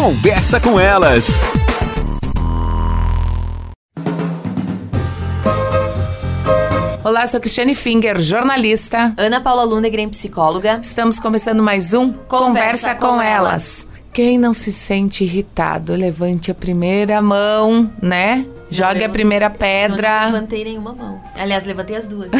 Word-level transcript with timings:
Conversa 0.00 0.58
com 0.58 0.80
elas. 0.80 1.38
Olá, 7.04 7.26
sou 7.26 7.38
Cristiane 7.38 7.74
Finger, 7.74 8.18
jornalista. 8.18 9.12
Ana 9.18 9.42
Paula 9.42 9.62
Lundegren, 9.62 10.08
psicóloga. 10.08 10.80
Estamos 10.82 11.20
começando 11.20 11.62
mais 11.62 11.92
um 11.92 12.14
Conversa, 12.14 12.24
Conversa 12.28 12.94
com, 12.94 13.06
com 13.08 13.20
elas. 13.20 13.84
elas. 13.84 13.88
Quem 14.10 14.38
não 14.38 14.54
se 14.54 14.72
sente 14.72 15.22
irritado, 15.22 15.92
levante 15.92 16.50
a 16.50 16.54
primeira 16.54 17.20
mão, 17.20 17.92
né? 18.00 18.42
Jogue 18.70 19.02
a 19.02 19.08
primeira 19.08 19.50
pedra. 19.50 20.08
Eu 20.08 20.20
não 20.20 20.32
levantei 20.32 20.64
nenhuma 20.64 20.94
mão. 20.94 21.20
Aliás, 21.36 21.64
levantei 21.64 21.96
as 21.96 22.08
duas. 22.08 22.30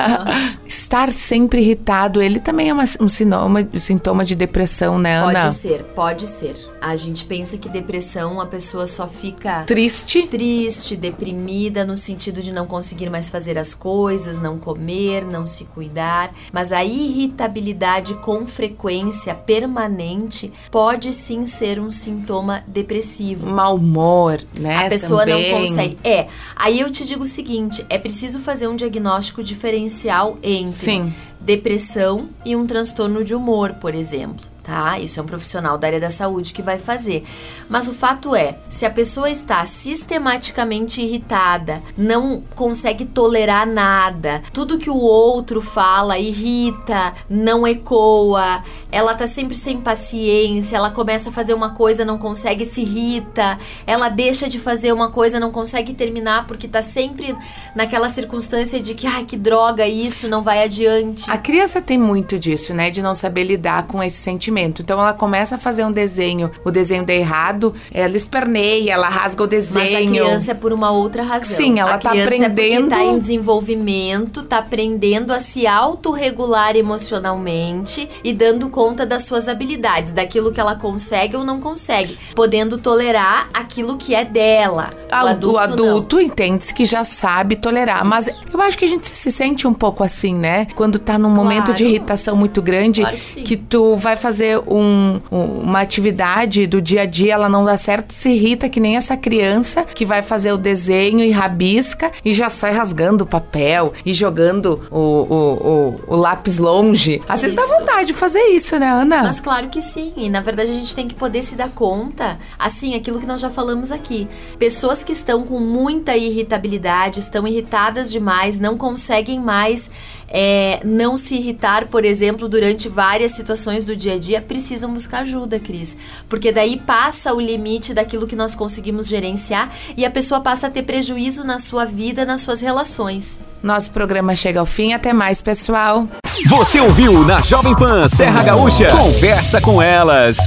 Estar 0.64 1.12
sempre 1.12 1.60
irritado, 1.60 2.22
ele 2.22 2.40
também 2.40 2.70
é 2.70 2.72
uma, 2.72 2.84
um 3.00 3.08
sintoma, 3.08 3.68
sintoma 3.74 4.24
de 4.24 4.34
depressão, 4.34 4.98
né, 4.98 5.16
Ana? 5.16 5.42
Pode 5.42 5.54
ser, 5.54 5.84
pode 5.94 6.26
ser. 6.26 6.56
A 6.80 6.96
gente 6.96 7.24
pensa 7.24 7.58
que 7.58 7.68
depressão 7.68 8.40
a 8.40 8.46
pessoa 8.46 8.86
só 8.86 9.06
fica 9.06 9.64
triste, 9.64 10.22
triste, 10.28 10.96
deprimida 10.96 11.84
no 11.84 11.96
sentido 11.96 12.40
de 12.40 12.52
não 12.52 12.66
conseguir 12.66 13.10
mais 13.10 13.28
fazer 13.28 13.58
as 13.58 13.74
coisas, 13.74 14.40
não 14.40 14.58
comer, 14.58 15.24
não 15.24 15.46
se 15.46 15.64
cuidar, 15.64 16.32
mas 16.52 16.72
a 16.72 16.84
irritabilidade 16.84 18.14
com 18.14 18.46
frequência 18.46 19.34
permanente 19.34 20.52
pode 20.70 21.12
sim 21.12 21.46
ser 21.46 21.80
um 21.80 21.90
sintoma 21.90 22.62
depressivo. 22.66 23.48
Mau 23.48 23.76
humor, 23.76 24.40
né? 24.54 24.86
A 24.86 24.88
pessoa 24.88 25.26
também. 25.26 25.50
não 25.50 25.65
consegue. 25.68 25.98
É. 26.02 26.26
Aí 26.54 26.80
eu 26.80 26.90
te 26.90 27.04
digo 27.04 27.24
o 27.24 27.26
seguinte, 27.26 27.84
é 27.88 27.98
preciso 27.98 28.40
fazer 28.40 28.68
um 28.68 28.76
diagnóstico 28.76 29.42
diferencial 29.42 30.38
entre 30.42 30.72
sim. 30.72 31.14
depressão 31.40 32.30
e 32.44 32.54
um 32.54 32.66
transtorno 32.66 33.24
de 33.24 33.34
humor, 33.34 33.74
por 33.74 33.94
exemplo 33.94 34.55
tá? 34.66 34.98
Isso 34.98 35.20
é 35.20 35.22
um 35.22 35.26
profissional 35.26 35.78
da 35.78 35.86
área 35.86 36.00
da 36.00 36.10
saúde 36.10 36.52
que 36.52 36.60
vai 36.60 36.76
fazer. 36.76 37.24
Mas 37.68 37.86
o 37.86 37.94
fato 37.94 38.34
é, 38.34 38.58
se 38.68 38.84
a 38.84 38.90
pessoa 38.90 39.30
está 39.30 39.64
sistematicamente 39.64 41.00
irritada, 41.00 41.80
não 41.96 42.42
consegue 42.54 43.04
tolerar 43.04 43.64
nada, 43.64 44.42
tudo 44.52 44.78
que 44.78 44.90
o 44.90 44.96
outro 44.96 45.60
fala 45.60 46.18
irrita, 46.18 47.14
não 47.30 47.64
ecoa, 47.64 48.64
ela 48.90 49.14
tá 49.14 49.28
sempre 49.28 49.54
sem 49.54 49.80
paciência, 49.80 50.76
ela 50.76 50.90
começa 50.90 51.30
a 51.30 51.32
fazer 51.32 51.54
uma 51.54 51.70
coisa, 51.70 52.04
não 52.04 52.18
consegue, 52.18 52.64
se 52.64 52.80
irrita, 52.80 53.58
ela 53.86 54.08
deixa 54.08 54.48
de 54.48 54.58
fazer 54.58 54.92
uma 54.92 55.10
coisa, 55.10 55.38
não 55.38 55.52
consegue 55.52 55.94
terminar 55.94 56.46
porque 56.46 56.66
tá 56.66 56.82
sempre 56.82 57.36
naquela 57.74 58.08
circunstância 58.08 58.80
de 58.80 58.94
que, 58.94 59.06
ai, 59.06 59.24
que 59.24 59.36
droga 59.36 59.86
isso, 59.86 60.26
não 60.26 60.42
vai 60.42 60.64
adiante. 60.64 61.30
A 61.30 61.38
criança 61.38 61.80
tem 61.80 61.98
muito 61.98 62.36
disso, 62.36 62.74
né? 62.74 62.90
De 62.90 63.00
não 63.00 63.14
saber 63.14 63.44
lidar 63.44 63.86
com 63.86 64.02
esse 64.02 64.16
sentimento 64.16 64.55
Então 64.56 65.00
ela 65.00 65.12
começa 65.12 65.56
a 65.56 65.58
fazer 65.58 65.84
um 65.84 65.92
desenho, 65.92 66.50
o 66.64 66.70
desenho 66.70 67.04
dá 67.04 67.14
errado, 67.14 67.74
ela 67.92 68.16
esperneia, 68.16 68.92
ela 68.92 69.08
rasga 69.08 69.42
o 69.42 69.46
desenho. 69.46 69.92
Mas 69.92 69.94
a 69.94 70.10
criança 70.10 70.50
é 70.52 70.54
por 70.54 70.72
uma 70.72 70.90
outra 70.90 71.22
razão. 71.22 71.56
Sim, 71.56 71.78
ela 71.78 71.94
a 71.94 71.98
tá 71.98 72.10
aprendendo. 72.10 72.92
É 72.92 72.96
tá 72.96 73.04
em 73.04 73.18
desenvolvimento, 73.18 74.42
tá 74.42 74.58
aprendendo 74.58 75.32
a 75.32 75.40
se 75.40 75.66
autorregular 75.66 76.76
emocionalmente 76.76 78.08
e 78.22 78.32
dando 78.32 78.68
conta 78.68 79.04
das 79.04 79.22
suas 79.22 79.48
habilidades, 79.48 80.12
daquilo 80.12 80.52
que 80.52 80.60
ela 80.60 80.74
consegue 80.74 81.36
ou 81.36 81.44
não 81.44 81.60
consegue, 81.60 82.18
podendo 82.34 82.78
tolerar 82.78 83.48
aquilo 83.52 83.96
que 83.96 84.14
é 84.14 84.24
dela. 84.24 84.90
O 85.10 85.14
adulto, 85.14 85.56
o 85.56 85.58
adulto 85.58 86.20
entende 86.20 86.66
que 86.74 86.84
já 86.84 87.04
sabe 87.04 87.56
tolerar, 87.56 88.00
Isso. 88.00 88.06
mas 88.06 88.42
eu 88.52 88.60
acho 88.60 88.78
que 88.78 88.84
a 88.84 88.88
gente 88.88 89.06
se 89.06 89.30
sente 89.30 89.66
um 89.66 89.74
pouco 89.74 90.02
assim, 90.02 90.34
né? 90.34 90.66
Quando 90.74 90.98
tá 90.98 91.18
num 91.18 91.34
claro. 91.34 91.42
momento 91.42 91.74
de 91.74 91.84
irritação 91.84 92.36
muito 92.36 92.60
grande, 92.62 93.00
claro 93.00 93.16
que, 93.16 93.42
que 93.42 93.56
tu 93.56 93.96
vai 93.96 94.16
fazer 94.16 94.45
fazer 94.46 94.58
um, 94.68 95.20
uma 95.30 95.80
atividade 95.80 96.66
do 96.66 96.80
dia 96.80 97.02
a 97.02 97.06
dia, 97.06 97.34
ela 97.34 97.48
não 97.48 97.64
dá 97.64 97.76
certo, 97.76 98.12
se 98.12 98.30
irrita 98.30 98.68
que 98.68 98.78
nem 98.78 98.96
essa 98.96 99.16
criança 99.16 99.82
que 99.82 100.04
vai 100.04 100.22
fazer 100.22 100.52
o 100.52 100.56
desenho 100.56 101.20
e 101.20 101.30
rabisca 101.30 102.12
e 102.24 102.32
já 102.32 102.48
sai 102.48 102.72
rasgando 102.72 103.24
o 103.24 103.26
papel 103.26 103.92
e 104.04 104.12
jogando 104.12 104.86
o, 104.90 104.98
o, 104.98 106.04
o, 106.08 106.14
o 106.14 106.16
lápis 106.16 106.58
longe. 106.58 107.20
Às 107.28 107.42
vezes 107.42 107.56
dá 107.56 107.66
vontade 107.66 108.08
de 108.08 108.14
fazer 108.14 108.42
isso, 108.48 108.78
né, 108.78 108.88
Ana? 108.88 109.22
Mas 109.22 109.40
claro 109.40 109.68
que 109.68 109.82
sim. 109.82 110.12
E 110.16 110.28
na 110.28 110.40
verdade 110.40 110.70
a 110.70 110.74
gente 110.74 110.94
tem 110.94 111.08
que 111.08 111.14
poder 111.14 111.42
se 111.42 111.56
dar 111.56 111.70
conta, 111.70 112.38
assim, 112.58 112.94
aquilo 112.94 113.18
que 113.18 113.26
nós 113.26 113.40
já 113.40 113.50
falamos 113.50 113.90
aqui. 113.90 114.28
Pessoas 114.58 115.02
que 115.02 115.12
estão 115.12 115.42
com 115.42 115.58
muita 115.58 116.16
irritabilidade, 116.16 117.18
estão 117.18 117.46
irritadas 117.46 118.10
demais, 118.10 118.60
não 118.60 118.76
conseguem 118.76 119.40
mais 119.40 119.90
é, 120.28 120.80
não 120.84 121.16
se 121.16 121.36
irritar, 121.36 121.86
por 121.86 122.04
exemplo, 122.04 122.48
durante 122.48 122.88
várias 122.88 123.32
situações 123.32 123.84
do 123.84 123.96
dia 123.96 124.14
a 124.14 124.18
dia, 124.18 124.40
precisam 124.40 124.92
buscar 124.92 125.22
ajuda, 125.22 125.58
Cris. 125.58 125.96
Porque 126.28 126.52
daí 126.52 126.76
passa 126.78 127.32
o 127.32 127.40
limite 127.40 127.94
daquilo 127.94 128.26
que 128.26 128.36
nós 128.36 128.54
conseguimos 128.54 129.06
gerenciar 129.06 129.70
e 129.96 130.04
a 130.04 130.10
pessoa 130.10 130.40
passa 130.40 130.66
a 130.66 130.70
ter 130.70 130.82
prejuízo 130.82 131.44
na 131.44 131.58
sua 131.58 131.84
vida, 131.84 132.24
nas 132.24 132.40
suas 132.40 132.60
relações. 132.60 133.40
Nosso 133.62 133.90
programa 133.90 134.34
chega 134.34 134.60
ao 134.60 134.66
fim. 134.66 134.92
Até 134.92 135.12
mais, 135.12 135.40
pessoal. 135.42 136.06
Você 136.48 136.80
ouviu 136.80 137.24
na 137.24 137.40
Jovem 137.40 137.74
Pan 137.74 138.06
Serra 138.08 138.42
Gaúcha? 138.42 138.90
Conversa 138.90 139.60
com 139.60 139.80
elas. 139.80 140.38